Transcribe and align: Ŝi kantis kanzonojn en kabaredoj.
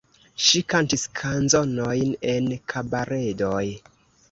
Ŝi 0.45 0.61
kantis 0.73 1.03
kanzonojn 1.19 2.15
en 2.33 2.51
kabaredoj. 2.75 3.65